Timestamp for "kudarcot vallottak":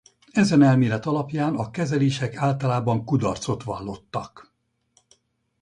3.05-4.53